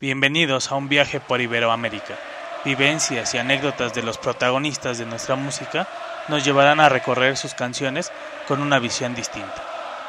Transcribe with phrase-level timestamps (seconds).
[0.00, 2.16] Bienvenidos a un viaje por Iberoamérica.
[2.64, 5.88] Vivencias y anécdotas de los protagonistas de nuestra música
[6.28, 8.12] nos llevarán a recorrer sus canciones
[8.46, 9.60] con una visión distinta.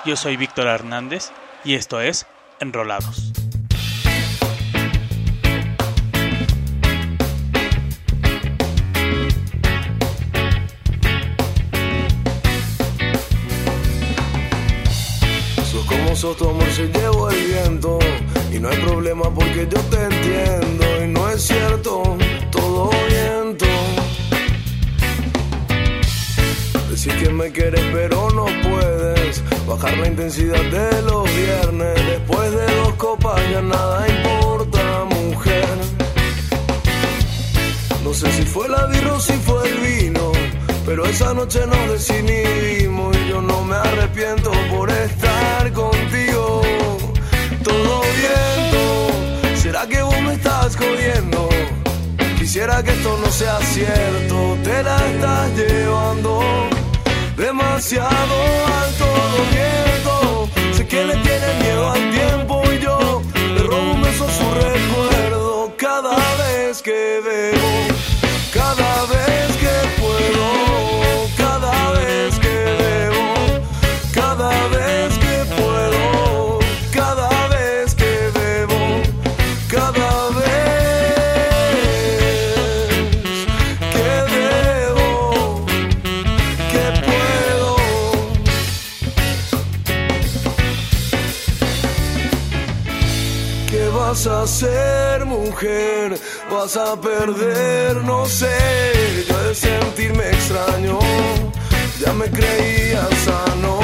[0.06, 1.32] Yo soy Víctor Hernández
[1.66, 2.28] y esto es
[2.60, 3.34] Enrolados.
[15.64, 17.98] Sos como sos, tu amor se el viento
[18.52, 21.04] Y no hay problema porque yo te entiendo.
[21.04, 22.18] Y no es cierto,
[22.52, 23.66] todo viento.
[26.90, 29.44] Decís que me quieres pero no puedes.
[29.68, 31.96] Bajar la intensidad de los viernes.
[32.08, 35.68] Después de dos copas ya nada importa, mujer.
[38.04, 40.32] No sé si fue la birra o si fue el vino
[40.90, 46.19] pero esa noche nos desinhibimos y yo no me arrepiento por estar contigo.
[47.64, 51.50] Todo viento, ¿será que vos me estás jodiendo?
[52.38, 56.42] Quisiera que esto no sea cierto, te la estás llevando
[57.38, 58.39] demasiado
[96.72, 99.26] Vas a perder, no sé.
[99.28, 101.00] Yo de sentirme extraño,
[102.00, 103.80] ya me creía sano.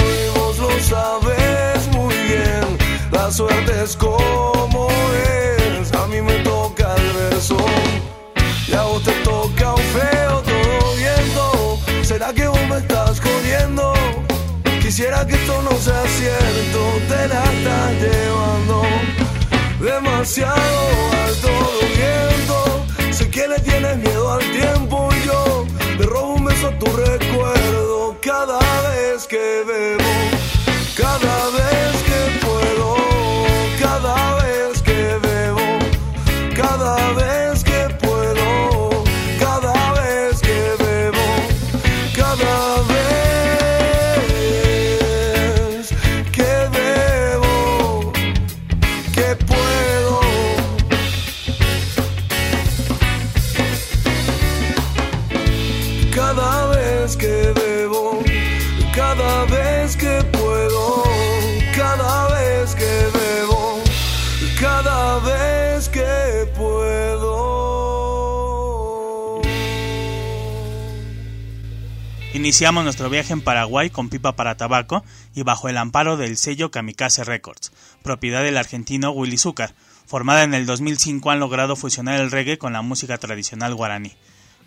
[0.00, 2.78] Y vos lo sabes muy bien.
[3.12, 4.88] La suerte es como
[5.28, 5.92] es.
[5.92, 7.58] A mí me toca el verso.
[8.66, 11.78] Y a vos te toca un feo todo viento.
[12.02, 13.92] ¿Será que vos me estás jodiendo?
[14.80, 19.25] Quisiera que esto no sea cierto, te la estás llevando
[19.80, 21.48] demasiado alto
[21.96, 23.12] viento.
[23.12, 25.66] Sé que le tienes miedo al tiempo y yo
[25.98, 30.12] le robo un beso a tu recuerdo cada vez que bebo,
[30.96, 31.76] cada vez
[72.46, 76.70] Iniciamos nuestro viaje en Paraguay con Pipa para Tabaco y bajo el amparo del sello
[76.70, 77.72] Kamikaze Records,
[78.04, 79.74] propiedad del argentino Willy Zúcar.
[80.06, 84.12] Formada en el 2005 han logrado fusionar el reggae con la música tradicional guaraní.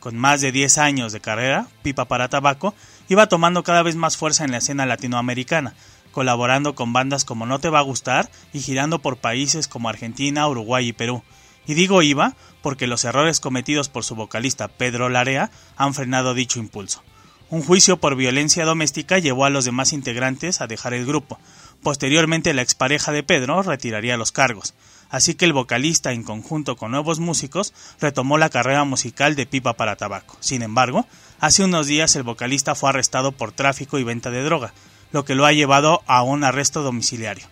[0.02, 2.76] Con más de 10 años de carrera, Pipa para Tabaco
[3.08, 5.74] iba tomando cada vez más fuerza en la escena latinoamericana,
[6.12, 10.46] colaborando con bandas como No Te Va a Gustar y girando por países como Argentina,
[10.50, 11.24] Uruguay y Perú.
[11.66, 16.60] Y digo iba porque los errores cometidos por su vocalista Pedro Larea han frenado dicho
[16.60, 17.04] impulso.
[17.52, 21.40] Un juicio por violencia doméstica llevó a los demás integrantes a dejar el grupo.
[21.82, 24.76] Posteriormente la expareja de Pedro retiraría los cargos,
[25.10, 29.74] así que el vocalista en conjunto con nuevos músicos retomó la carrera musical de Pipa
[29.74, 30.38] para Tabaco.
[30.42, 31.08] Sin embargo,
[31.40, 34.74] hace unos días el vocalista fue arrestado por tráfico y venta de droga,
[35.12, 37.48] lo que lo ha llevado a un arresto domiciliario.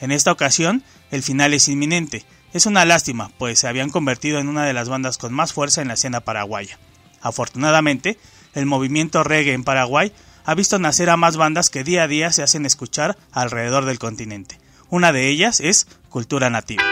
[0.00, 2.24] En esta ocasión, el final es inminente.
[2.54, 5.82] Es una lástima, pues se habían convertido en una de las bandas con más fuerza
[5.82, 6.78] en la escena paraguaya.
[7.20, 8.18] Afortunadamente,
[8.54, 10.12] el movimiento reggae en Paraguay
[10.44, 13.98] ha visto nacer a más bandas que día a día se hacen escuchar alrededor del
[13.98, 14.58] continente.
[14.90, 16.82] Una de ellas es Cultura Nativa.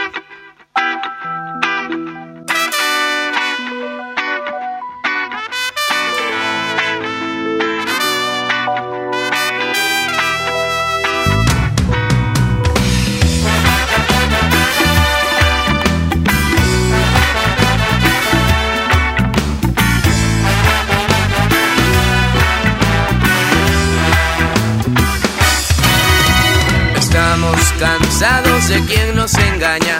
[28.70, 29.98] De quien nos engaña.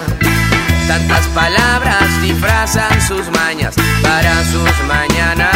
[0.87, 5.51] Tantas palabras disfrazan sus mañas para sus mañanas.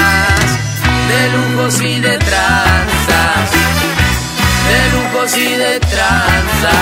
[1.08, 3.50] De lujos y de tranzas,
[4.68, 6.74] de lujos y de tranzas.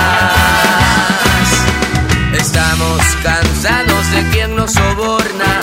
[2.33, 5.59] Estamos cansados de quien nos soborna,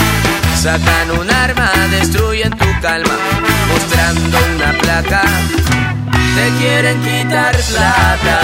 [0.57, 3.17] sacan un arma, destruyen tu calma,
[3.73, 5.23] mostrando una placa.
[6.37, 8.41] Te quieren quitar plata,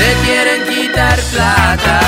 [0.00, 2.00] te quieren quitar plata.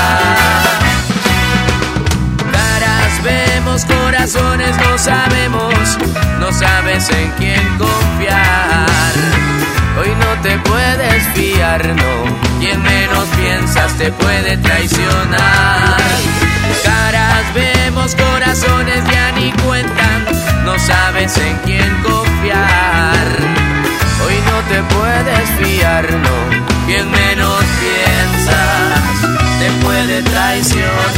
[2.51, 5.97] Caras vemos, corazones no sabemos,
[6.39, 9.13] no sabes en quién confiar.
[9.99, 12.13] Hoy no te puedes fiar, no,
[12.59, 15.97] quien menos piensas te puede traicionar.
[16.83, 20.25] Caras vemos, corazones ya ni cuentan,
[20.65, 23.72] no sabes en quién confiar
[24.25, 26.37] Hoy no te puedes fiar, no.
[26.87, 29.03] Quien menos piensas
[29.59, 31.12] te puede traicionar.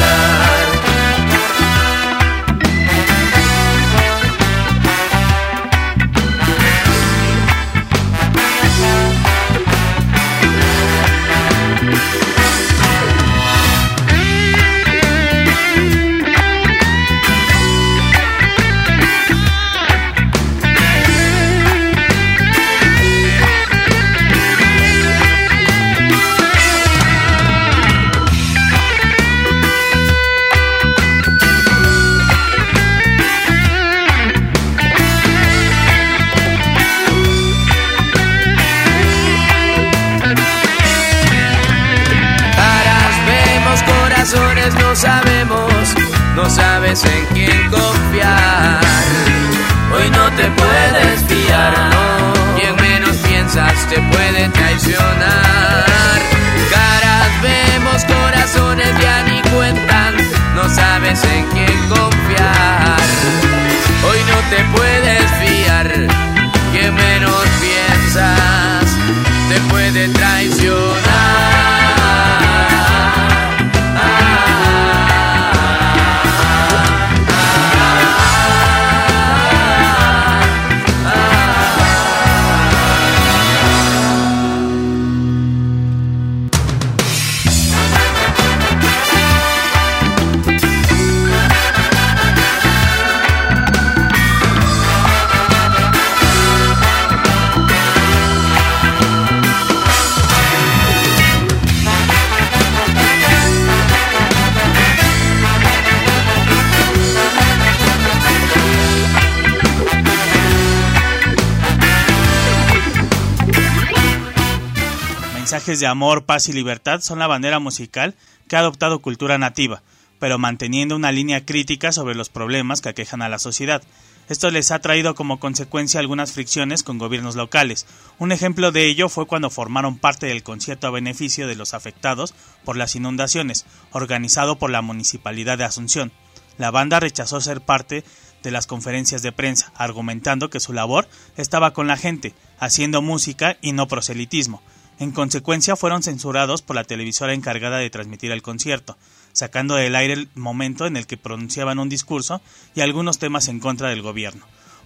[115.56, 118.14] Mensajes de amor, paz y libertad son la bandera musical
[118.50, 119.84] que ha adoptado cultura nativa,
[120.20, 123.82] pero manteniendo una línea crítica sobre los problemas que aquejan a la sociedad.
[124.28, 127.88] Esto les ha traído como consecuencia algunas fricciones con gobiernos locales.
[128.20, 132.34] Un ejemplo de ello fue cuando formaron parte del concierto a beneficio de los afectados
[132.66, 136.12] por las inundaciones, organizado por la Municipalidad de Asunción.
[136.58, 138.04] La banda rechazó ser parte
[138.44, 141.08] de las conferencias de prensa, argumentando que su labor
[141.38, 144.62] estaba con la gente, haciendo música y no proselitismo.
[144.98, 148.98] En consecuencia, fueron censurados por la televisora encargada de transmitir el concierto,
[149.34, 152.42] sacando del aire el momento en el que pronunciaban un discurso
[152.76, 154.46] y algunos temas en contra del gobierno,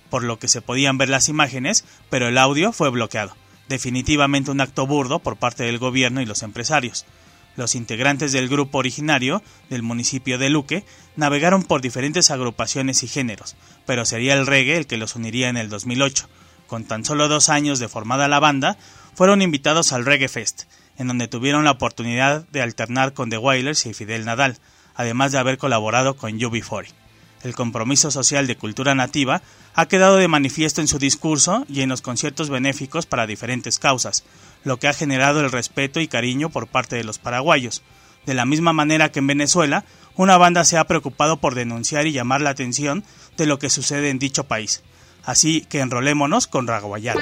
[0.09, 3.35] por lo que se podían ver las imágenes, pero el audio fue bloqueado.
[3.67, 7.05] Definitivamente un acto burdo por parte del gobierno y los empresarios.
[7.55, 10.85] Los integrantes del grupo originario del municipio de Luque
[11.17, 15.57] navegaron por diferentes agrupaciones y géneros, pero sería el reggae el que los uniría en
[15.57, 16.27] el 2008.
[16.65, 18.77] Con tan solo dos años de formada la banda,
[19.19, 20.61] fueron invitados al Reggae Fest,
[20.97, 24.59] en donde tuvieron la oportunidad de alternar con The Wailers y Fidel Nadal,
[24.95, 26.93] además de haber colaborado con UB40.
[27.43, 29.41] El compromiso social de cultura nativa
[29.73, 34.23] ha quedado de manifiesto en su discurso y en los conciertos benéficos para diferentes causas,
[34.63, 37.83] lo que ha generado el respeto y cariño por parte de los paraguayos.
[38.25, 39.83] De la misma manera que en Venezuela,
[40.15, 43.03] una banda se ha preocupado por denunciar y llamar la atención
[43.35, 44.81] de lo que sucede en dicho país.
[45.25, 47.19] Así que enrolémonos con Raguayana.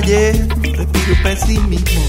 [0.00, 0.32] Calle,
[0.76, 2.02] respiro pesimismo.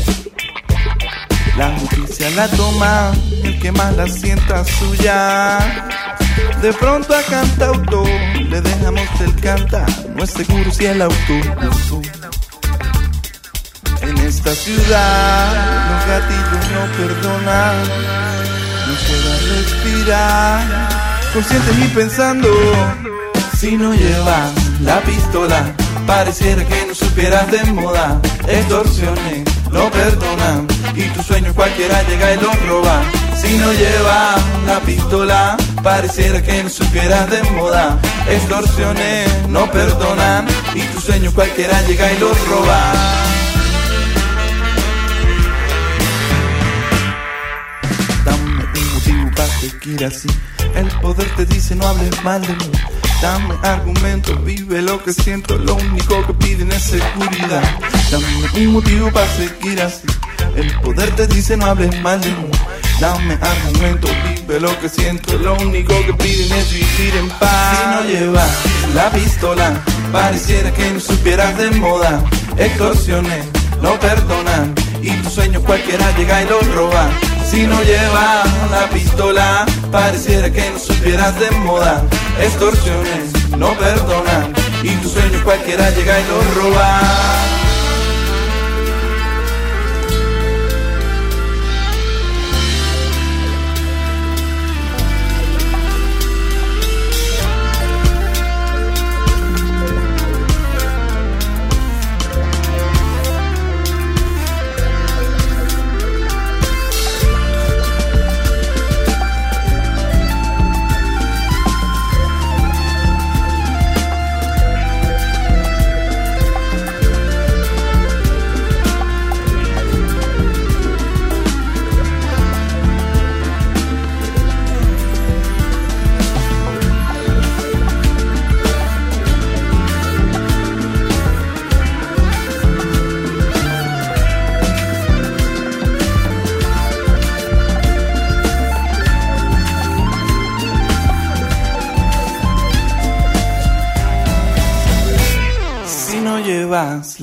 [1.58, 3.14] La justicia la toma
[3.44, 5.94] el que más la sienta suya.
[6.62, 8.08] De pronto a cantautor
[8.50, 11.34] le dejamos el canta, no es seguro si el auto.
[14.02, 15.48] En esta ciudad
[15.90, 17.76] los gatillos no perdonan,
[18.86, 20.90] no puedo respirar,
[21.34, 22.50] conscientes y pensando.
[23.58, 24.52] Si no llevas
[24.82, 25.74] la pistola,
[26.06, 28.22] pareciera que no supieras de moda.
[28.48, 33.02] Extorsiones no perdonan y tus sueños cualquiera llega y los roba.
[33.42, 37.98] Si no llevas la pistola, pareciera que no supieras de moda.
[38.30, 40.46] Extorsiones no perdonan
[40.76, 42.94] y tus sueños cualquiera llega y los roba.
[48.26, 50.30] Dame un motivo para seguir así.
[50.76, 52.97] El poder te dice no hables mal de mí.
[53.22, 57.64] Dame argumentos, vive lo que siento, lo único que piden es seguridad.
[58.12, 58.26] Dame
[58.68, 60.08] un motivo para seguir así.
[60.56, 62.52] El poder te dice no hables mal de mí.
[63.00, 67.78] Dame argumentos, vive lo que siento, lo único que piden es vivir en paz.
[67.78, 68.52] Si no llevas
[68.94, 72.24] la pistola, pareciera que no supieras de moda.
[72.58, 73.46] Extorsiones
[73.82, 77.10] no perdonan y tus sueños cualquiera llega y los roba.
[77.50, 82.04] Si no lleva la pistola, pareciera que no supieras de moda.
[82.42, 84.54] Extorsiones no perdonan
[84.84, 87.67] y tus sueños cualquiera llega y los roba.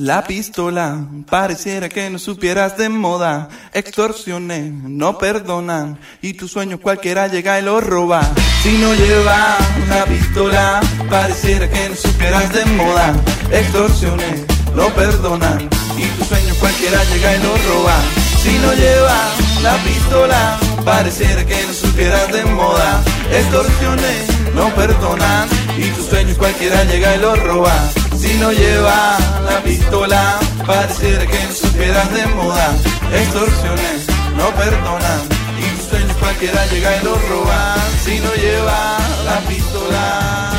[0.05, 3.49] La pistola, pareciera que no supieras de moda.
[3.73, 8.21] Extorsiones no perdonan y tu sueño cualquiera llega y lo roba.
[8.61, 9.57] Si no llevas
[9.89, 13.15] la pistola, pareciera que no supieras de moda.
[13.51, 14.45] Extorsiones
[14.75, 18.24] no perdonan y tu sueño cualquiera llega y lo roba.
[18.45, 23.03] Si no llevas la pistola, pareciera que no supieras de moda.
[23.31, 27.73] Extorsiones no perdonan y tus sueños cualquiera llega y lo roba.
[28.15, 29.17] Si no lleva
[29.49, 32.67] la pistola, pareciera que no supieras de moda.
[33.13, 34.05] Extorsiones
[34.37, 35.21] no perdonan
[35.57, 37.75] y tus sueños cualquiera llega y lo roba.
[38.03, 40.54] Si no lleva la pistola.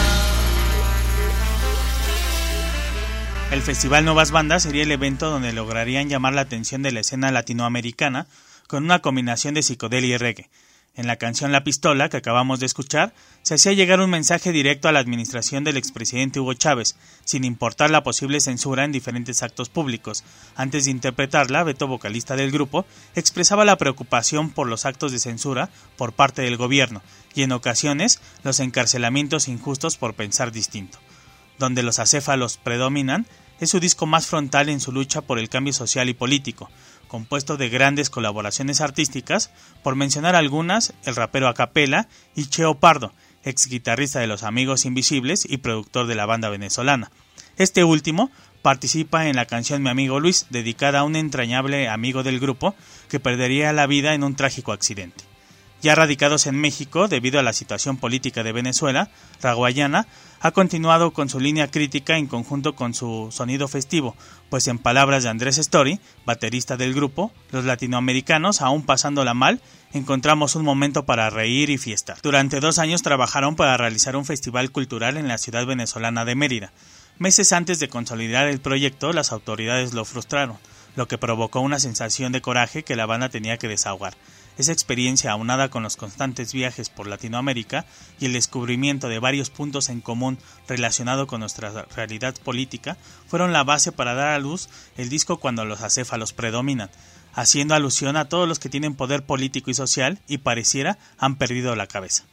[3.53, 7.31] El Festival Nuevas Bandas sería el evento donde lograrían llamar la atención de la escena
[7.31, 8.27] latinoamericana
[8.67, 10.51] con una combinación de psicodelia y reggae.
[10.97, 14.89] En la canción La Pistola, que acabamos de escuchar, se hacía llegar un mensaje directo
[14.89, 19.69] a la administración del expresidente Hugo Chávez, sin importar la posible censura en diferentes actos
[19.69, 20.25] públicos.
[20.57, 22.85] Antes de interpretarla, Beto, vocalista del grupo,
[23.15, 27.01] expresaba la preocupación por los actos de censura por parte del gobierno
[27.35, 30.99] y en ocasiones los encarcelamientos injustos por pensar distinto.
[31.59, 33.27] Donde los acéfalos predominan,
[33.61, 36.71] es su disco más frontal en su lucha por el cambio social y político,
[37.09, 39.51] compuesto de grandes colaboraciones artísticas,
[39.83, 43.13] por mencionar algunas, el rapero Acapela y Cheo Pardo,
[43.45, 47.11] ex guitarrista de Los Amigos Invisibles y productor de la banda venezolana.
[47.57, 52.41] Este último participa en la canción Mi amigo Luis, dedicada a un entrañable amigo del
[52.41, 52.75] grupo
[53.09, 55.25] que perdería la vida en un trágico accidente.
[55.83, 59.11] Ya radicados en México, debido a la situación política de Venezuela,
[59.41, 60.07] Raguayana
[60.41, 64.17] ha continuado con su línea crítica en conjunto con su sonido festivo,
[64.51, 69.61] pues en palabras de Andrés Story, baterista del grupo, los latinoamericanos, aún pasándola mal,
[69.93, 72.19] encontramos un momento para reír y fiestar.
[72.23, 76.73] Durante dos años trabajaron para realizar un festival cultural en la ciudad venezolana de Mérida.
[77.19, 80.59] Meses antes de consolidar el proyecto, las autoridades lo frustraron,
[80.97, 84.15] lo que provocó una sensación de coraje que la banda tenía que desahogar.
[84.59, 87.85] Esa experiencia, aunada con los constantes viajes por Latinoamérica
[88.19, 92.97] y el descubrimiento de varios puntos en común relacionado con nuestra realidad política,
[93.29, 96.91] fueron la base para dar a luz el disco cuando los acéfalos predominan,
[97.35, 101.77] haciendo alusión a todos los que tienen poder político y social y pareciera han perdido
[101.77, 102.25] la cabeza.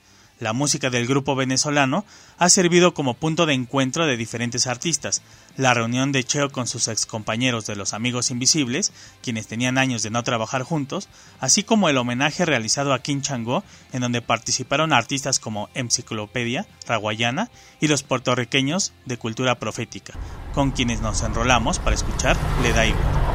[0.43, 2.05] La música del grupo venezolano
[2.37, 5.23] ha servido como punto de encuentro de diferentes artistas.
[5.57, 10.09] La reunión de Cheo con sus excompañeros de los Amigos Invisibles, quienes tenían años de
[10.09, 11.09] no trabajar juntos,
[11.39, 17.49] así como el homenaje realizado a Kim Changó, en donde participaron artistas como Enciclopedia, Raguayana
[17.79, 20.13] y los puertorriqueños de cultura profética,
[20.53, 23.32] con quienes nos enrolamos para escuchar Le da igual.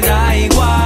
[0.00, 0.85] Da igual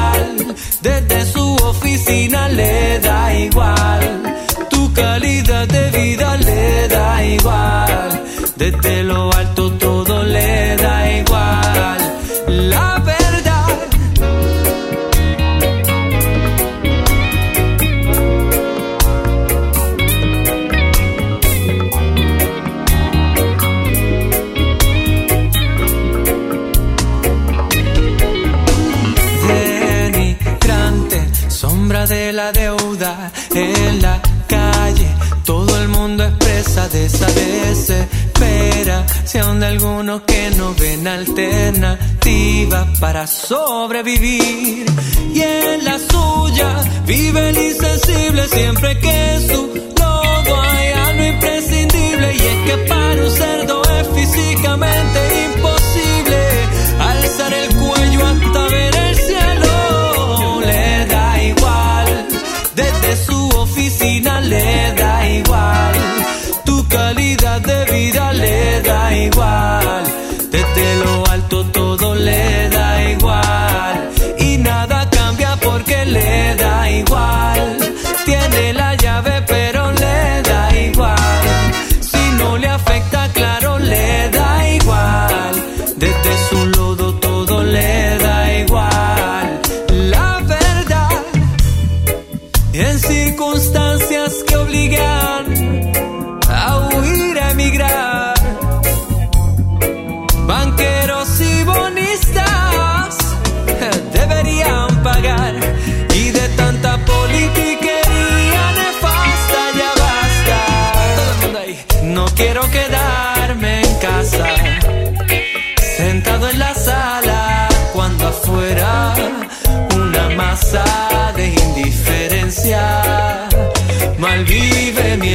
[39.60, 44.86] De algunos que no ven alternativa para sobrevivir.
[45.34, 49.66] Y en la suya vive el insensible siempre que su
[49.98, 52.36] logo hay algo imprescindible.
[52.36, 54.79] Y es que para un cerdo es físicamente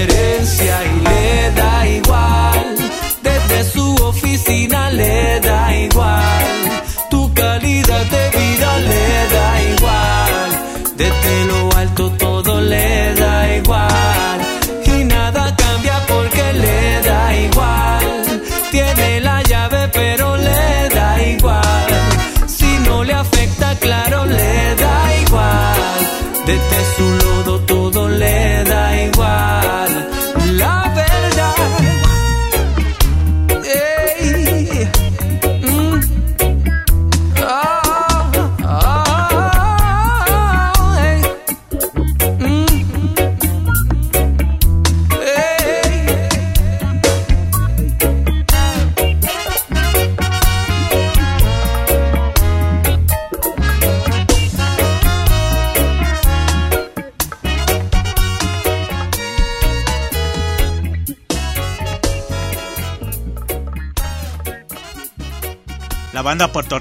[0.08, 0.95] malvive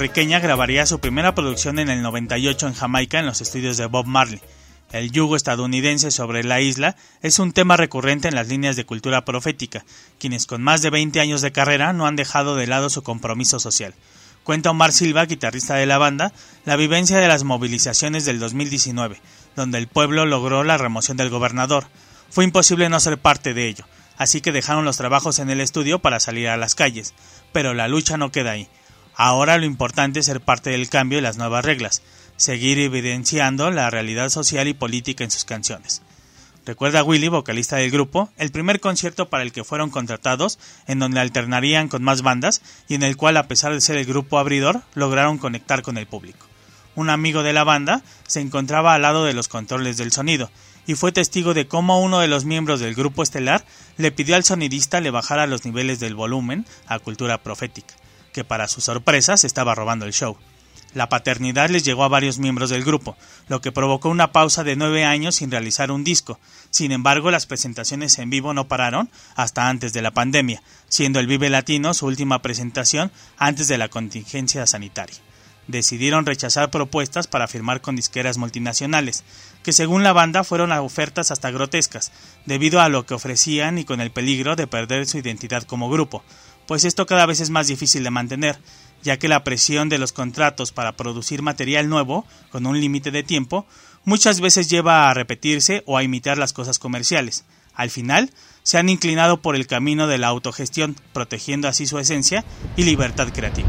[0.05, 4.05] puertorriqueña grabaría su primera producción en el 98 en Jamaica en los estudios de Bob
[4.05, 4.39] Marley.
[4.93, 9.25] El yugo estadounidense sobre la isla es un tema recurrente en las líneas de cultura
[9.25, 9.83] profética,
[10.19, 13.59] quienes con más de 20 años de carrera no han dejado de lado su compromiso
[13.61, 13.95] social.
[14.43, 16.35] Cuenta Omar Silva, guitarrista de la banda,
[16.67, 19.19] la vivencia de las movilizaciones del 2019,
[19.57, 21.87] donde el pueblo logró la remoción del gobernador.
[22.29, 23.87] Fue imposible no ser parte de ello,
[24.19, 27.15] así que dejaron los trabajos en el estudio para salir a las calles.
[27.53, 28.69] Pero la lucha no queda ahí.
[29.17, 32.03] Ahora lo importante es ser parte del cambio y las nuevas reglas.
[32.37, 36.03] seguir evidenciando la realidad social y política en sus canciones.
[36.67, 41.21] Recuerda Willy, vocalista del grupo, el primer concierto para el que fueron contratados, en donde
[41.21, 44.83] alternarían con más bandas y en el cual, a pesar de ser el grupo abridor,
[44.95, 46.47] lograron conectar con el público.
[46.97, 50.51] Un amigo de la banda se encontraba al lado de los controles del sonido
[50.87, 53.65] y fue testigo de cómo uno de los miembros del grupo estelar
[53.97, 57.95] le pidió al sonidista le bajara los niveles del volumen a cultura profética,
[58.35, 60.37] que para su sorpresa se estaba robando el show.
[60.93, 63.17] La paternidad les llegó a varios miembros del grupo,
[63.49, 66.39] lo que provocó una pausa de nueve años sin realizar un disco.
[66.71, 71.27] Sin embargo, las presentaciones en vivo no pararon hasta antes de la pandemia, siendo el
[71.27, 75.17] Vive Latino su última presentación antes de la contingencia sanitaria.
[75.67, 79.25] Decidieron rechazar propuestas para firmar con disqueras multinacionales,
[79.63, 82.13] que según la banda fueron ofertas hasta grotescas,
[82.45, 86.23] debido a lo que ofrecían y con el peligro de perder su identidad como grupo,
[86.67, 88.59] pues esto cada vez es más difícil de mantener,
[89.03, 93.23] ya que la presión de los contratos para producir material nuevo, con un límite de
[93.23, 93.67] tiempo,
[94.05, 97.45] muchas veces lleva a repetirse o a imitar las cosas comerciales.
[97.75, 98.31] Al final,
[98.63, 102.45] se han inclinado por el camino de la autogestión, protegiendo así su esencia
[102.77, 103.69] y libertad creativa.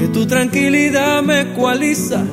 [0.00, 2.24] que tu tranquilidad me ecualiza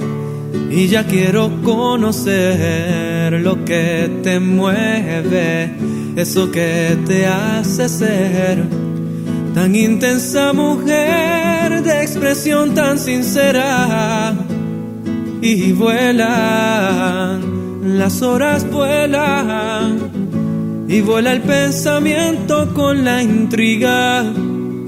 [0.72, 5.74] y ya quiero conocer lo que te mueve,
[6.16, 8.64] eso que te hace ser
[9.54, 14.34] tan intensa mujer de expresión tan sincera.
[15.42, 17.42] Y vuelan,
[17.98, 19.98] las horas vuelan
[20.88, 24.24] y vuela el pensamiento con la intriga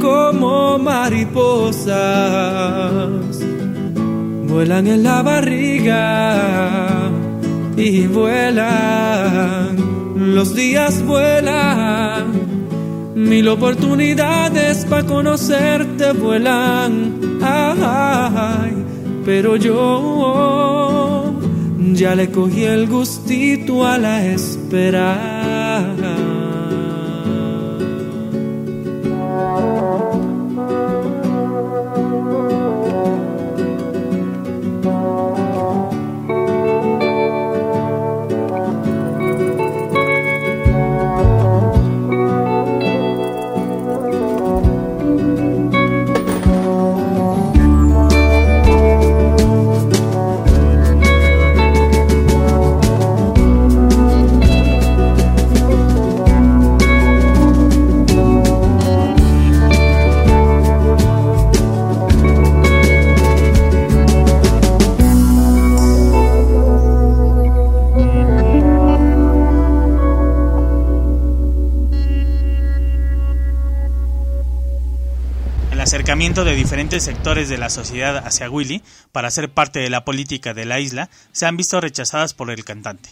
[0.00, 1.90] como mariposas,
[4.48, 7.10] vuelan en la barriga
[7.76, 9.76] y vuelan,
[10.34, 12.32] los días vuelan,
[13.14, 17.16] mil oportunidades para conocerte vuelan,
[19.24, 21.34] pero yo
[21.92, 25.95] ya le cogí el gustito a la espera.
[76.26, 80.64] De diferentes sectores de la sociedad hacia Willy para ser parte de la política de
[80.64, 83.10] la isla se han visto rechazadas por el cantante,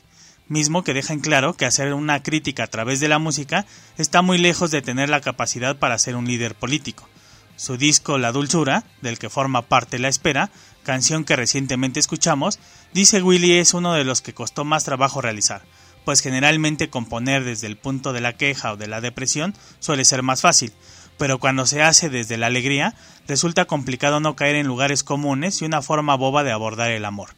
[0.49, 3.67] mismo que deja en claro que hacer una crítica a través de la música
[3.99, 7.09] está muy lejos de tener la capacidad para ser un líder político.
[7.55, 10.51] Su disco La Dulzura, del que forma parte La Espera,
[10.83, 12.59] canción que recientemente escuchamos,
[12.93, 15.63] dice Willy es uno de los que costó más trabajo realizar,
[16.05, 20.23] pues generalmente componer desde el punto de la queja o de la depresión suele ser
[20.23, 20.73] más fácil,
[21.19, 22.95] pero cuando se hace desde la alegría,
[23.29, 27.31] resulta complicado no caer en lugares comunes y una forma boba de abordar el amor.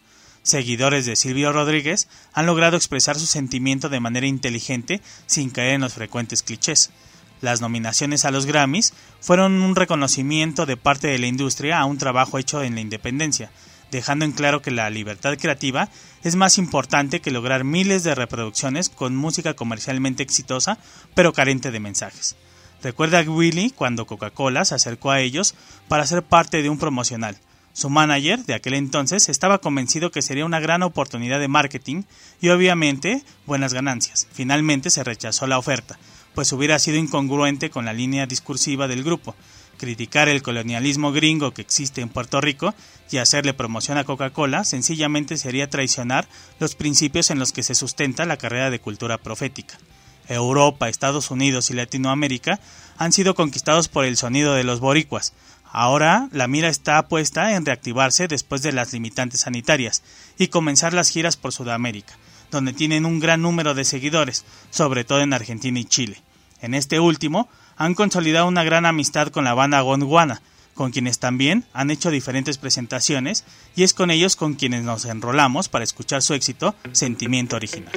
[0.43, 5.81] Seguidores de Silvio Rodríguez han logrado expresar su sentimiento de manera inteligente sin caer en
[5.81, 6.91] los frecuentes clichés.
[7.41, 11.99] Las nominaciones a los Grammys fueron un reconocimiento de parte de la industria a un
[11.99, 13.51] trabajo hecho en la independencia,
[13.91, 15.89] dejando en claro que la libertad creativa
[16.23, 20.79] es más importante que lograr miles de reproducciones con música comercialmente exitosa
[21.15, 22.37] pero carente de mensajes.
[22.83, 25.55] Recuerda a Willy cuando Coca-Cola se acercó a ellos
[25.89, 27.37] para ser parte de un promocional.
[27.73, 32.05] Su manager de aquel entonces estaba convencido que sería una gran oportunidad de marketing
[32.41, 34.27] y obviamente buenas ganancias.
[34.33, 35.99] Finalmente se rechazó la oferta,
[36.35, 39.35] pues hubiera sido incongruente con la línea discursiva del grupo.
[39.77, 42.75] Criticar el colonialismo gringo que existe en Puerto Rico
[43.11, 46.27] y hacerle promoción a Coca-Cola sencillamente sería traicionar
[46.59, 49.79] los principios en los que se sustenta la carrera de cultura profética.
[50.29, 52.61] Europa, Estados Unidos y Latinoamérica
[52.99, 55.35] han sido conquistados por el sonido de los boricuas.
[55.65, 60.03] Ahora la mira está puesta en reactivarse después de las limitantes sanitarias
[60.39, 62.15] y comenzar las giras por Sudamérica,
[62.51, 66.23] donde tienen un gran número de seguidores, sobre todo en Argentina y Chile.
[66.63, 70.41] En este último, han consolidado una gran amistad con la banda Gondwana,
[70.75, 75.69] con quienes también han hecho diferentes presentaciones y es con ellos con quienes nos enrolamos
[75.69, 77.93] para escuchar su éxito Sentimiento Original.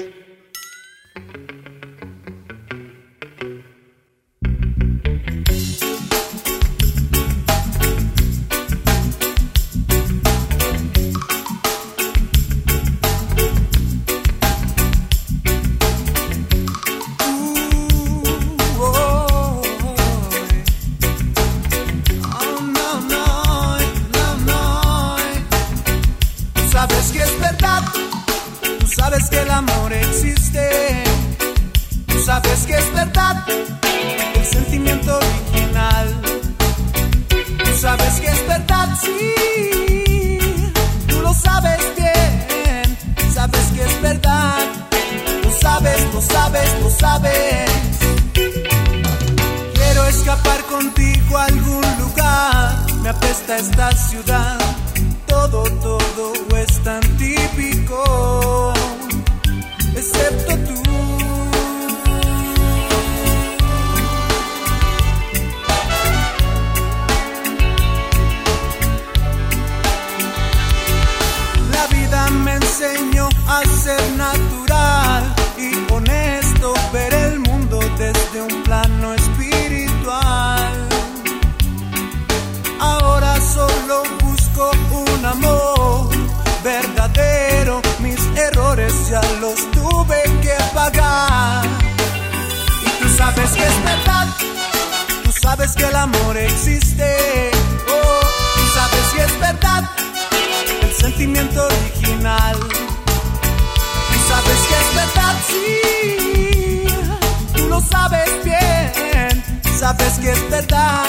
[109.89, 111.05] sabes que es verdad,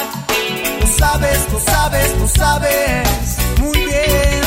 [0.80, 4.39] lo sabes, lo sabes, lo sabes muy bien.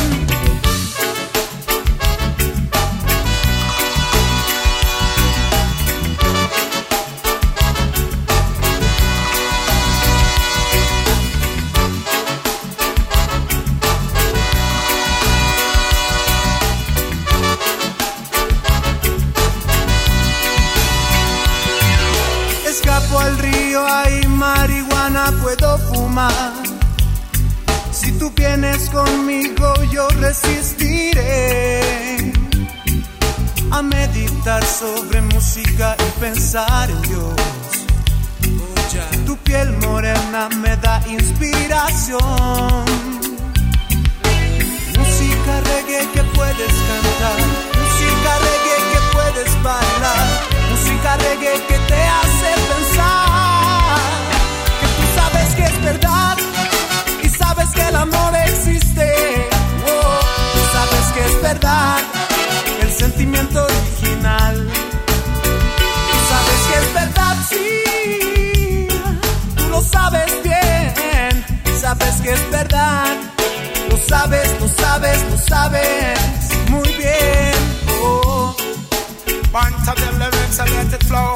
[41.14, 42.43] inspiración.
[80.54, 81.34] To let it flow.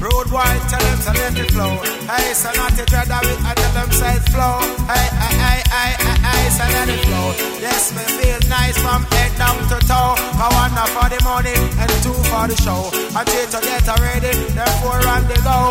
[0.00, 1.76] Road wide, tell them to let it flow.
[2.08, 4.64] Hey, so not to dread of it, I tell them it flow.
[4.88, 7.36] Hey, hey, hey, hey, hey, hey, so let it flow.
[7.60, 10.16] Yes, me feel nice from head down to toe.
[10.40, 12.88] I want for the money and two for the show.
[13.12, 15.68] I three to get ready, therefore run the go.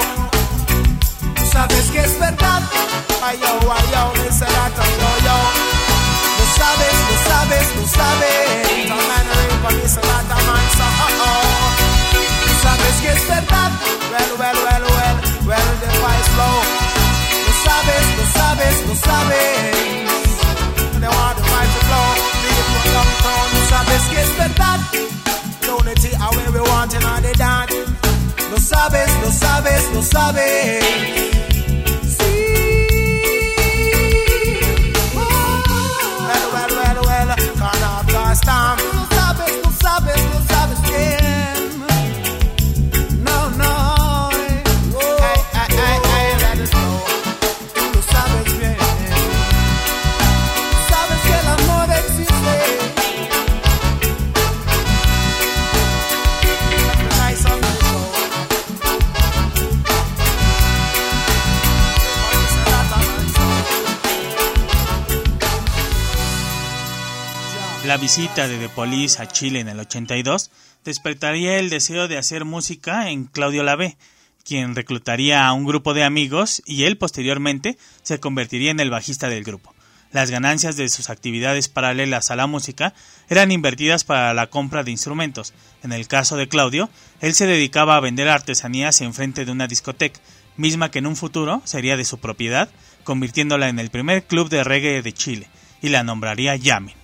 [1.49, 2.61] Sabes que es verdad.
[3.25, 5.37] Ay, yo, ay, yo, me say that, yo, yo.
[6.37, 8.93] Lo sabes, lo sabes, lo sabes.
[8.93, 11.42] Don't man, ring for me, so that a man, so, oh, oh.
[12.63, 13.71] Sabes que es verdad.
[14.11, 15.17] Well, well, well, well,
[15.49, 16.57] well, the fight flow.
[17.45, 20.13] Lo sabes, lo sabes, lo sabes.
[21.01, 22.09] They want the fight to flow.
[22.43, 24.79] People downtown, lo sabes que es verdad.
[25.67, 27.75] Unity, how we want in all the dance.
[28.51, 31.32] Lo sabes, lo sabes, lo sabes.
[67.93, 70.49] La visita de The Police a Chile en el 82
[70.83, 73.97] despertaría el deseo de hacer música en Claudio Lavé,
[74.43, 79.29] quien reclutaría a un grupo de amigos y él posteriormente se convertiría en el bajista
[79.29, 79.75] del grupo.
[80.11, 82.95] Las ganancias de sus actividades paralelas a la música
[83.29, 85.53] eran invertidas para la compra de instrumentos.
[85.83, 86.89] En el caso de Claudio,
[87.21, 90.19] él se dedicaba a vender artesanías en frente de una discoteca,
[90.57, 92.69] misma que en un futuro sería de su propiedad,
[93.03, 95.47] convirtiéndola en el primer club de reggae de Chile,
[95.79, 97.02] y la nombraría Yamin.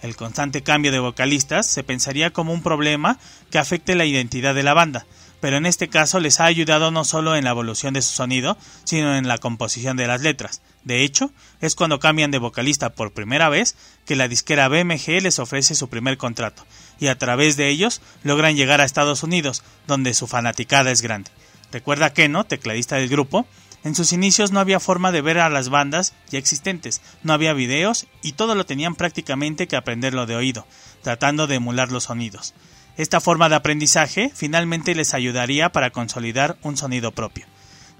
[0.00, 3.18] El constante cambio de vocalistas se pensaría como un problema
[3.50, 5.06] que afecte la identidad de la banda,
[5.40, 8.56] pero en este caso les ha ayudado no solo en la evolución de su sonido,
[8.84, 10.62] sino en la composición de las letras.
[10.84, 15.38] De hecho, es cuando cambian de vocalista por primera vez que la disquera BMG les
[15.38, 16.64] ofrece su primer contrato,
[17.00, 21.30] y a través de ellos logran llegar a Estados Unidos, donde su fanaticada es grande.
[21.70, 23.46] Recuerda Keno, tecladista del grupo,
[23.84, 27.52] en sus inicios no había forma de ver a las bandas ya existentes, no había
[27.52, 30.66] videos y todo lo tenían prácticamente que aprenderlo de oído,
[31.02, 32.54] tratando de emular los sonidos.
[32.96, 37.46] Esta forma de aprendizaje finalmente les ayudaría para consolidar un sonido propio.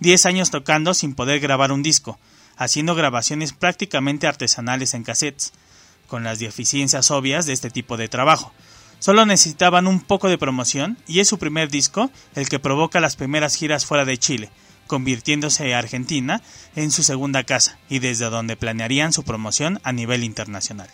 [0.01, 2.19] Diez años tocando sin poder grabar un disco,
[2.57, 5.53] haciendo grabaciones prácticamente artesanales en cassettes,
[6.09, 8.53] con las deficiencias obvias de este tipo de trabajo.
[8.99, 13.14] Solo necesitaban un poco de promoción y es su primer disco el que provoca las
[13.14, 14.51] primeras giras fuera de Chile,
[14.88, 16.42] convirtiéndose Argentina
[16.74, 20.88] en su segunda casa y desde donde planearían su promoción a nivel internacional.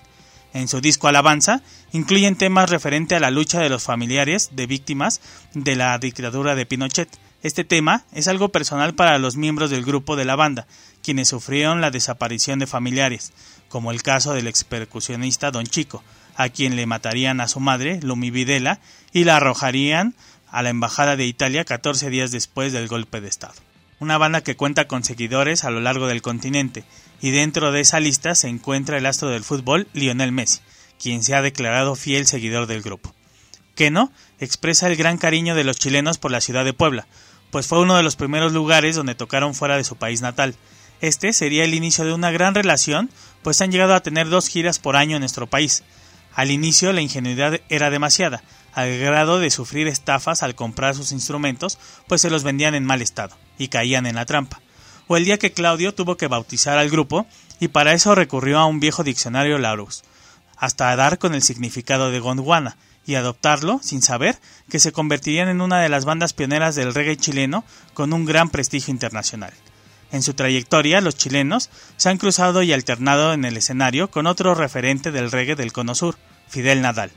[0.54, 5.20] En su disco Alabanza incluyen temas referente a la lucha de los familiares de víctimas
[5.52, 7.08] de la dictadura de Pinochet.
[7.42, 10.68] Este tema es algo personal para los miembros del grupo de la banda,
[11.02, 13.32] quienes sufrieron la desaparición de familiares,
[13.68, 16.04] como el caso del expercusionista Don Chico,
[16.36, 18.80] a quien le matarían a su madre, Lumi Videla,
[19.12, 20.14] y la arrojarían
[20.50, 24.56] a la Embajada de Italia 14 días después del golpe de Estado una banda que
[24.56, 26.84] cuenta con seguidores a lo largo del continente,
[27.20, 30.60] y dentro de esa lista se encuentra el astro del fútbol Lionel Messi,
[31.00, 33.14] quien se ha declarado fiel seguidor del grupo.
[33.74, 37.06] Keno expresa el gran cariño de los chilenos por la ciudad de Puebla,
[37.50, 40.56] pues fue uno de los primeros lugares donde tocaron fuera de su país natal.
[41.00, 43.10] Este sería el inicio de una gran relación,
[43.42, 45.82] pues han llegado a tener dos giras por año en nuestro país.
[46.34, 48.42] Al inicio la ingenuidad era demasiada,
[48.74, 53.02] al grado de sufrir estafas al comprar sus instrumentos, pues se los vendían en mal
[53.02, 54.60] estado y caían en la trampa.
[55.06, 57.26] O el día que Claudio tuvo que bautizar al grupo
[57.60, 60.02] y para eso recurrió a un viejo diccionario Laurus,
[60.56, 65.60] hasta dar con el significado de Gondwana y adoptarlo sin saber que se convertirían en
[65.60, 69.52] una de las bandas pioneras del reggae chileno con un gran prestigio internacional.
[70.10, 74.54] En su trayectoria, los chilenos se han cruzado y alternado en el escenario con otro
[74.54, 76.16] referente del reggae del Cono Sur,
[76.48, 77.10] Fidel Nadal,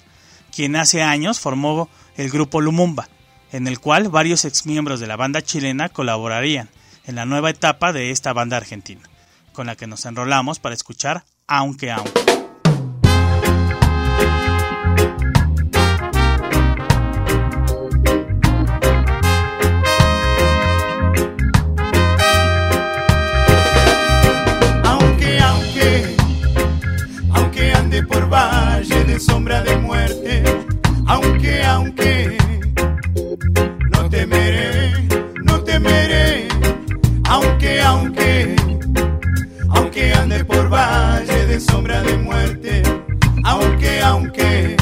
[0.58, 3.10] quien hace años formó el grupo Lumumba,
[3.52, 6.68] en el cual varios exmiembros de la banda chilena colaborarían
[7.06, 9.08] en la nueva etapa de esta banda argentina,
[9.54, 12.47] con la que nos enrolamos para escuchar Aunque Aunque.
[40.48, 42.82] Por valle de sombra de muerte,
[43.44, 44.78] aunque, aunque,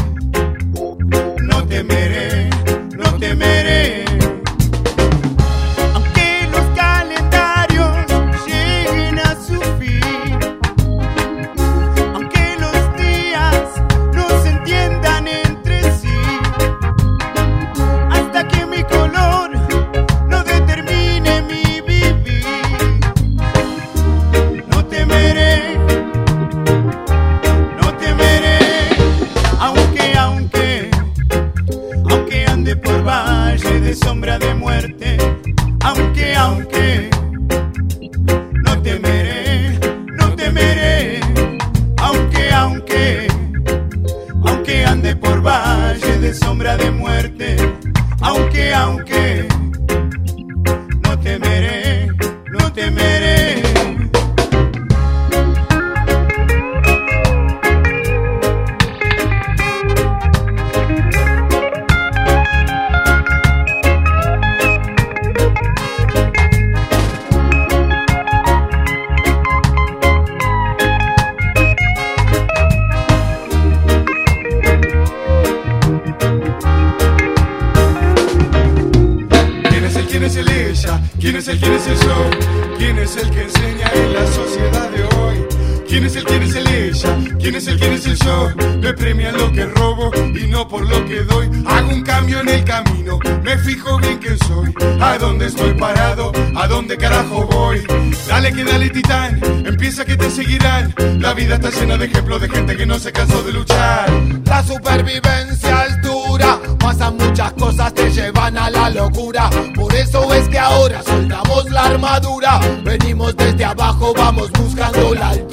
[99.65, 100.93] empieza que te seguirán.
[101.19, 104.09] La vida está llena de ejemplos de gente que no se cansó de luchar.
[104.45, 109.49] La supervivencia es dura, pasan muchas cosas, te llevan a la locura.
[109.75, 112.59] Por eso es que ahora soltamos la armadura.
[112.83, 115.44] Venimos desde abajo, vamos buscando la altura.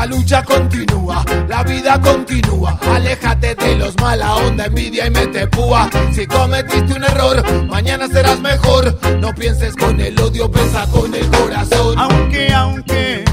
[0.00, 2.80] La lucha continúa, la vida continúa.
[2.90, 5.90] Aléjate de los mala onda, envidia y mete púa.
[6.14, 8.98] Si cometiste un error, mañana serás mejor.
[9.20, 11.98] No pienses con el odio, piensa con el corazón.
[11.98, 13.24] Aunque, aunque,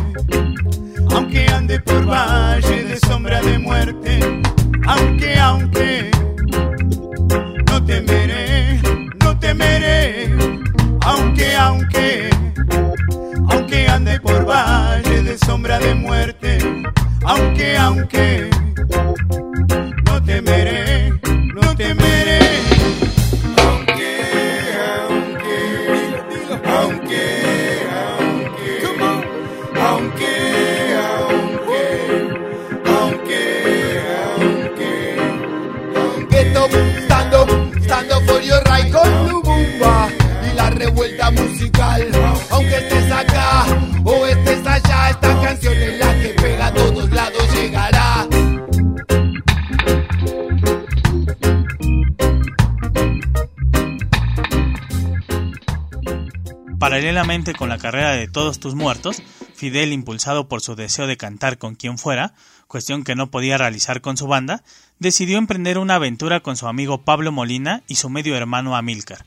[1.09, 4.41] aunque ande por valle de sombra de muerte,
[4.87, 6.11] aunque, aunque,
[7.71, 8.81] no temeré,
[9.23, 10.35] no temeré,
[10.99, 12.29] aunque, aunque,
[13.47, 14.96] aunque ande por valle
[15.37, 16.57] sombra de muerte,
[17.23, 18.49] aunque, aunque,
[20.05, 21.11] no temeré,
[21.53, 22.46] no temeré.
[56.79, 59.23] Paralelamente con la carrera de Todos tus muertos,
[59.55, 62.35] Fidel, impulsado por su deseo de cantar con quien fuera,
[62.67, 64.63] cuestión que no podía realizar con su banda,
[64.99, 69.25] decidió emprender una aventura con su amigo Pablo Molina y su medio hermano Amílcar,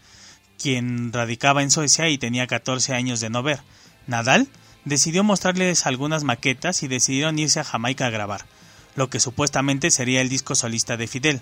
[0.63, 3.61] quien radicaba en Suecia y tenía 14 años de no ver.
[4.07, 4.47] Nadal
[4.85, 8.47] decidió mostrarles algunas maquetas y decidieron irse a Jamaica a grabar,
[8.95, 11.41] lo que supuestamente sería el disco solista de Fidel.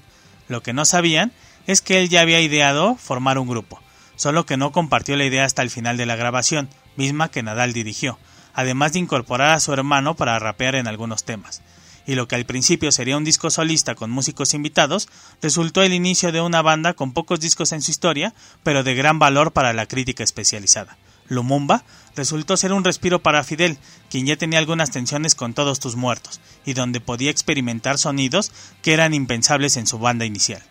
[0.48, 1.32] Lo que no sabían
[1.66, 3.82] es que él ya había ideado formar un grupo,
[4.18, 7.72] solo que no compartió la idea hasta el final de la grabación, misma que Nadal
[7.72, 8.18] dirigió,
[8.52, 11.62] además de incorporar a su hermano para rapear en algunos temas.
[12.06, 15.08] Y lo que al principio sería un disco solista con músicos invitados,
[15.40, 19.18] resultó el inicio de una banda con pocos discos en su historia, pero de gran
[19.18, 20.98] valor para la crítica especializada.
[21.28, 21.84] Lumumba
[22.16, 23.78] resultó ser un respiro para Fidel,
[24.10, 28.50] quien ya tenía algunas tensiones con todos tus muertos, y donde podía experimentar sonidos
[28.82, 30.62] que eran impensables en su banda inicial.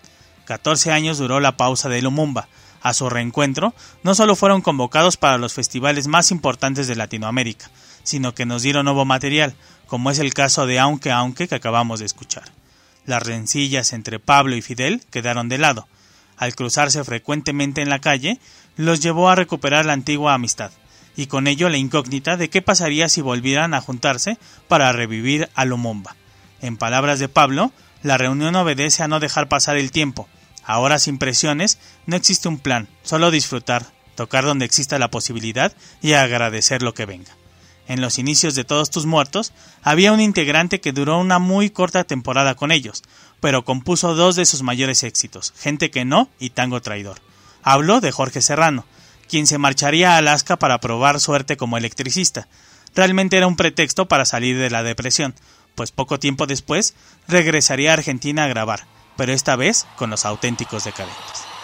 [0.46, 2.48] 14 años duró la pausa de Lumumba.
[2.88, 3.74] A su reencuentro,
[4.04, 7.70] no solo fueron convocados para los festivales más importantes de Latinoamérica,
[8.04, 9.56] sino que nos dieron nuevo material,
[9.88, 12.46] como es el caso de Aunque Aunque que acabamos de escuchar.
[13.06, 15.86] Las rencillas entre Pablo y Fidel quedaron de lado.
[16.38, 18.40] Al cruzarse frecuentemente en la calle,
[18.78, 20.72] los llevó a recuperar la antigua amistad,
[21.18, 24.38] y con ello la incógnita de qué pasaría si volvieran a juntarse
[24.70, 26.16] para revivir a Lumumba.
[26.62, 30.30] En palabras de Pablo, la reunión obedece a no dejar pasar el tiempo.
[30.68, 36.12] Ahora sin presiones, no existe un plan, solo disfrutar, tocar donde exista la posibilidad y
[36.12, 37.32] agradecer lo que venga.
[37.88, 42.04] En los inicios de Todos tus muertos, había un integrante que duró una muy corta
[42.04, 43.04] temporada con ellos,
[43.40, 47.22] pero compuso dos de sus mayores éxitos, Gente que no y Tango Traidor.
[47.64, 48.84] Hablo de Jorge Serrano,
[49.30, 52.50] quien se marcharía a Alaska para probar suerte como electricista.
[52.94, 55.34] Realmente era un pretexto para salir de la depresión,
[55.76, 56.94] pues poco tiempo después
[57.30, 58.86] regresaría a Argentina a grabar,
[59.18, 61.57] pero esta vez con los auténticos decadentes.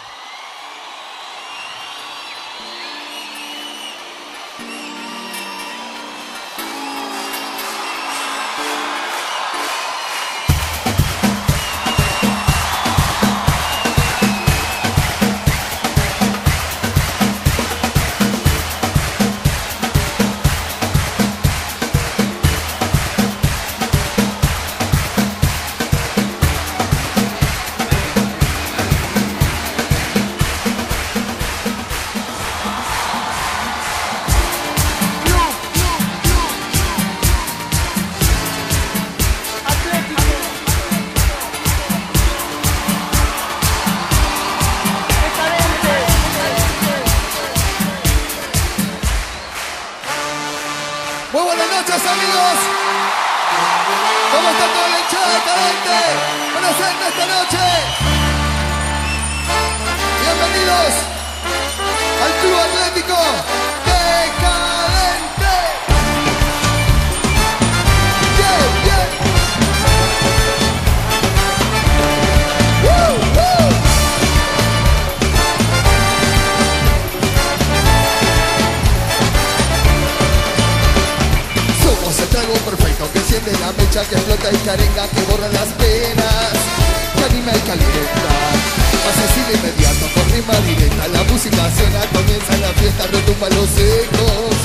[92.12, 94.56] Comienza la fiesta, retumba los ecos,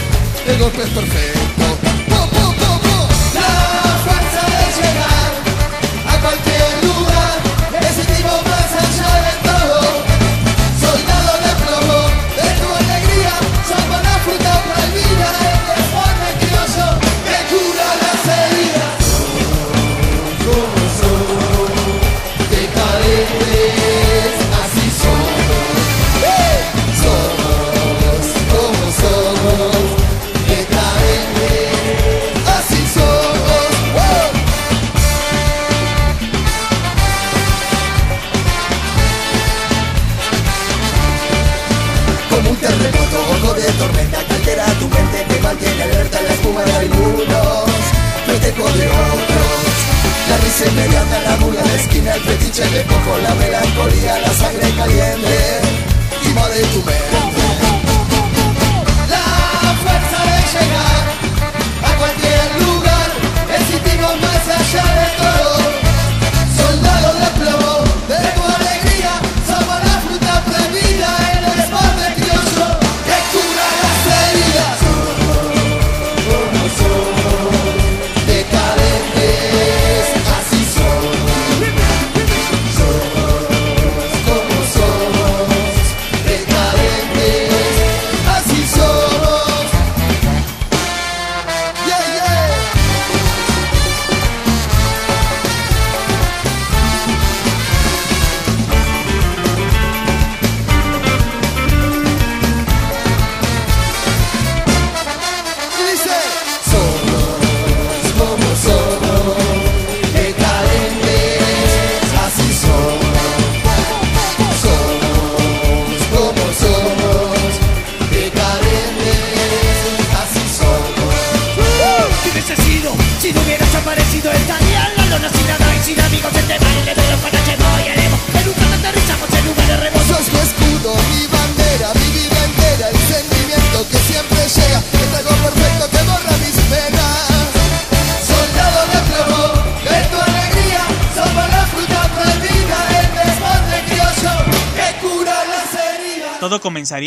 [0.47, 0.89] el golpe es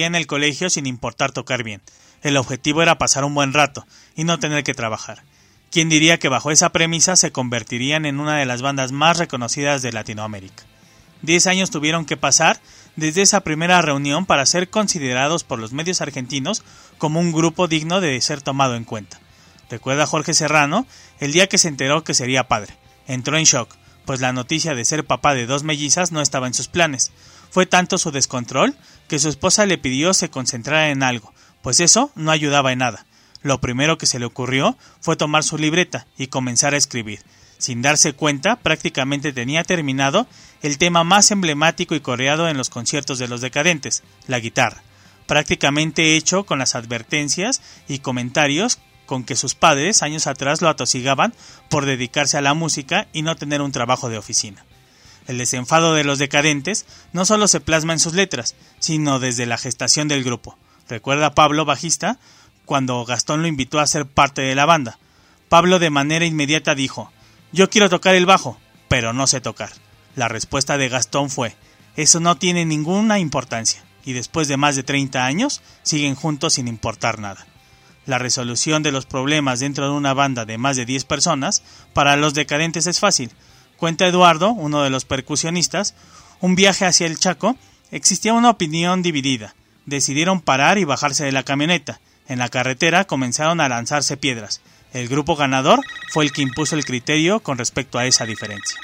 [0.01, 1.83] En el colegio sin importar tocar bien.
[2.23, 3.87] El objetivo era pasar un buen rato
[4.17, 5.23] y no tener que trabajar.
[5.71, 9.83] ¿Quién diría que bajo esa premisa se convertirían en una de las bandas más reconocidas
[9.83, 10.65] de Latinoamérica?
[11.21, 12.61] Diez años tuvieron que pasar
[12.97, 16.65] desde esa primera reunión para ser considerados por los medios argentinos
[16.99, 19.21] como un grupo digno de ser tomado en cuenta.
[19.71, 20.87] Recuerda Jorge Serrano
[21.21, 22.77] el día que se enteró que sería padre.
[23.07, 26.55] Entró en shock, pues la noticia de ser papá de dos mellizas no estaba en
[26.55, 27.13] sus planes.
[27.53, 28.75] Fue tanto su descontrol
[29.09, 33.05] que su esposa le pidió se concentrara en algo, pues eso no ayudaba en nada.
[33.43, 37.21] Lo primero que se le ocurrió fue tomar su libreta y comenzar a escribir.
[37.59, 40.27] Sin darse cuenta, prácticamente tenía terminado
[40.63, 44.83] el tema más emblemático y coreado en los conciertos de los decadentes, la guitarra,
[45.27, 51.35] prácticamente hecho con las advertencias y comentarios con que sus padres años atrás lo atosigaban
[51.69, 54.65] por dedicarse a la música y no tener un trabajo de oficina.
[55.27, 59.59] El desenfado de los decadentes no solo se plasma en sus letras, sino desde la
[59.59, 60.59] gestación del grupo.
[60.89, 62.19] Recuerda Pablo, bajista,
[62.65, 64.99] cuando Gastón lo invitó a ser parte de la banda.
[65.49, 67.13] Pablo de manera inmediata dijo,
[67.53, 68.59] yo quiero tocar el bajo,
[68.89, 69.71] pero no sé tocar.
[70.17, 71.57] La respuesta de Gastón fue,
[71.97, 76.69] eso no tiene ninguna importancia, y después de más de 30 años siguen juntos sin
[76.69, 77.47] importar nada.
[78.07, 81.63] La resolución de los problemas dentro de una banda de más de 10 personas
[81.93, 83.31] para los decadentes es fácil.
[83.83, 85.97] Cuenta Eduardo, uno de los percusionistas,
[86.39, 87.57] un viaje hacia el Chaco,
[87.91, 89.57] existía una opinión dividida.
[89.87, 92.01] Decidieron parar y bajarse de la camioneta.
[92.29, 94.61] En la carretera comenzaron a lanzarse piedras.
[94.93, 95.81] El grupo ganador
[96.13, 98.79] fue el que impuso el criterio con respecto a esa diferencia.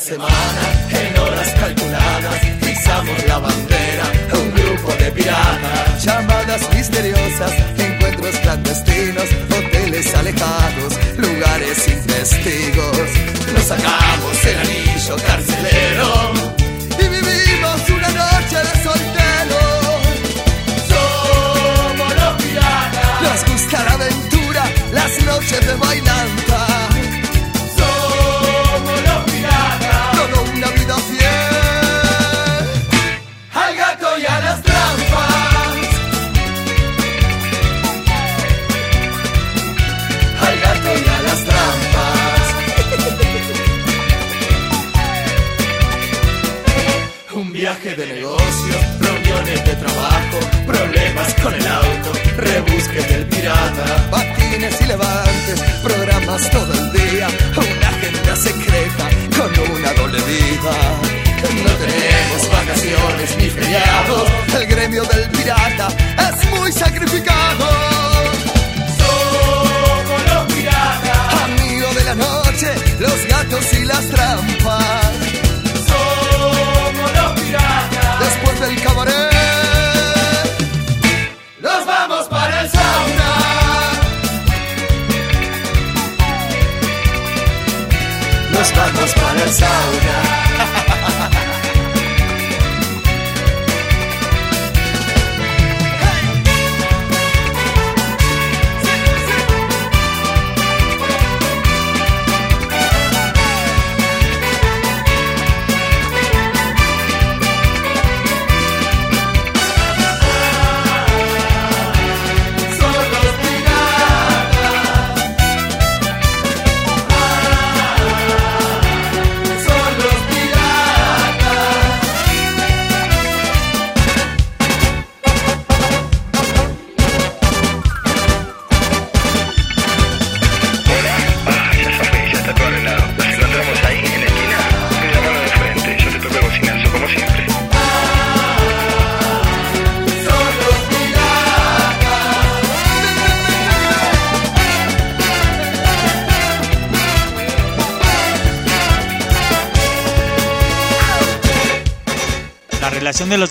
[0.00, 6.04] Semana, en horas calculadas, pisamos la bandera, un grupo de piratas.
[6.04, 13.08] Llamadas misteriosas, encuentros clandestinos, hoteles alejados, lugares sin testigos.
[13.52, 16.29] Nos sacamos el anillo carcelero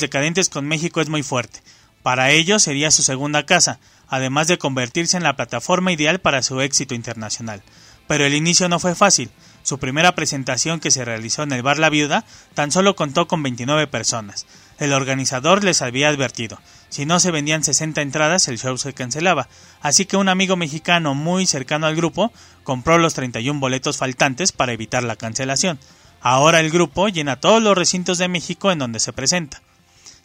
[0.01, 1.61] Decadentes con México es muy fuerte.
[2.03, 6.61] Para ellos sería su segunda casa, además de convertirse en la plataforma ideal para su
[6.61, 7.61] éxito internacional.
[8.07, 9.29] Pero el inicio no fue fácil.
[9.63, 13.43] Su primera presentación que se realizó en el bar La Viuda tan solo contó con
[13.43, 14.45] 29 personas.
[14.79, 19.47] El organizador les había advertido, si no se vendían 60 entradas el show se cancelaba,
[19.81, 22.33] así que un amigo mexicano muy cercano al grupo
[22.63, 25.79] compró los 31 boletos faltantes para evitar la cancelación.
[26.21, 29.61] Ahora el grupo llena todos los recintos de México en donde se presenta.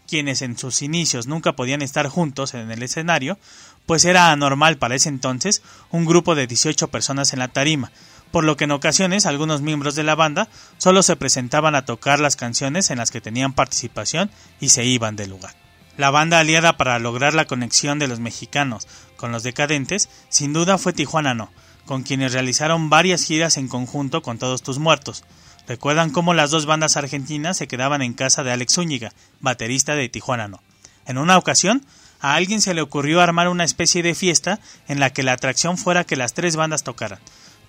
[0.08, 3.38] Quienes en sus inicios nunca podían estar juntos en el escenario,
[3.86, 7.90] pues era anormal para ese entonces un grupo de 18 personas en la tarima,
[8.30, 10.48] por lo que en ocasiones algunos miembros de la banda
[10.78, 14.30] solo se presentaban a tocar las canciones en las que tenían participación
[14.60, 15.54] y se iban del lugar.
[15.96, 20.78] La banda aliada para lograr la conexión de los mexicanos con los decadentes sin duda
[20.78, 21.52] fue Tijuana No,
[21.86, 25.22] con quienes realizaron varias giras en conjunto con Todos Tus Muertos.
[25.66, 30.08] Recuerdan cómo las dos bandas argentinas se quedaban en casa de Alex Zúñiga, baterista de
[30.08, 30.60] Tijuana No.
[31.06, 31.84] En una ocasión,
[32.20, 35.78] a alguien se le ocurrió armar una especie de fiesta en la que la atracción
[35.78, 37.18] fuera que las tres bandas tocaran.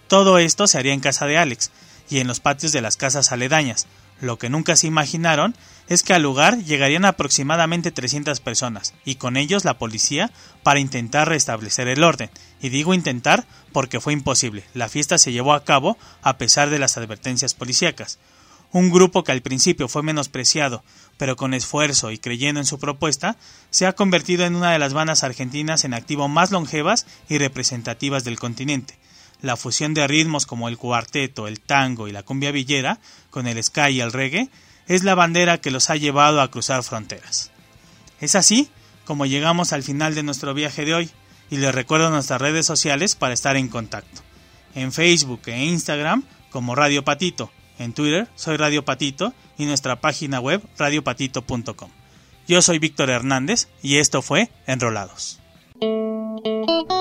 [0.07, 1.71] Todo esto se haría en casa de Alex
[2.09, 3.87] y en los patios de las casas aledañas.
[4.21, 5.55] Lo que nunca se imaginaron
[5.87, 10.31] es que al lugar llegarían aproximadamente 300 personas, y con ellos la policía,
[10.63, 12.29] para intentar restablecer el orden.
[12.61, 14.63] Y digo intentar porque fue imposible.
[14.73, 18.19] La fiesta se llevó a cabo a pesar de las advertencias policíacas.
[18.71, 20.83] Un grupo que al principio fue menospreciado,
[21.17, 23.37] pero con esfuerzo y creyendo en su propuesta,
[23.69, 28.23] se ha convertido en una de las bandas argentinas en activo más longevas y representativas
[28.23, 28.97] del continente.
[29.41, 33.61] La fusión de ritmos como el cuarteto, el tango y la cumbia villera, con el
[33.63, 34.49] ska y el reggae,
[34.87, 37.51] es la bandera que los ha llevado a cruzar fronteras.
[38.21, 38.69] Es así
[39.05, 41.09] como llegamos al final de nuestro viaje de hoy
[41.49, 44.21] y les recuerdo nuestras redes sociales para estar en contacto.
[44.73, 50.39] En Facebook e Instagram como Radio Patito, en Twitter soy Radio Patito y nuestra página
[50.39, 51.89] web radiopatito.com.
[52.47, 55.39] Yo soy Víctor Hernández y esto fue Enrolados.